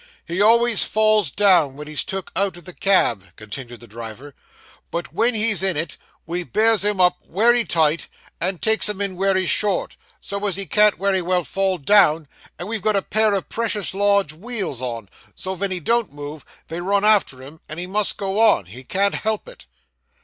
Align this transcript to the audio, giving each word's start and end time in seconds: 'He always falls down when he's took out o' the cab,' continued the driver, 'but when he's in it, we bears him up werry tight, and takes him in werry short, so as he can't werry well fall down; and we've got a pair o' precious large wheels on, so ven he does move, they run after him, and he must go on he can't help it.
'He 0.25 0.41
always 0.41 0.83
falls 0.83 1.29
down 1.29 1.75
when 1.75 1.85
he's 1.85 2.03
took 2.03 2.31
out 2.35 2.57
o' 2.57 2.61
the 2.61 2.73
cab,' 2.73 3.23
continued 3.35 3.81
the 3.81 3.87
driver, 3.87 4.33
'but 4.89 5.13
when 5.13 5.35
he's 5.35 5.61
in 5.61 5.77
it, 5.77 5.95
we 6.25 6.41
bears 6.43 6.83
him 6.83 6.99
up 6.99 7.19
werry 7.23 7.63
tight, 7.65 8.07
and 8.39 8.63
takes 8.63 8.89
him 8.89 8.99
in 8.99 9.15
werry 9.15 9.45
short, 9.45 9.95
so 10.19 10.43
as 10.47 10.55
he 10.55 10.65
can't 10.65 10.97
werry 10.97 11.21
well 11.21 11.43
fall 11.43 11.77
down; 11.77 12.27
and 12.57 12.67
we've 12.67 12.81
got 12.81 12.95
a 12.95 13.03
pair 13.03 13.35
o' 13.35 13.43
precious 13.43 13.93
large 13.93 14.33
wheels 14.33 14.81
on, 14.81 15.07
so 15.35 15.53
ven 15.53 15.69
he 15.69 15.79
does 15.79 16.09
move, 16.09 16.43
they 16.67 16.81
run 16.81 17.05
after 17.05 17.43
him, 17.43 17.61
and 17.69 17.79
he 17.79 17.85
must 17.85 18.17
go 18.17 18.39
on 18.39 18.65
he 18.65 18.83
can't 18.83 19.13
help 19.13 19.47
it. 19.47 19.67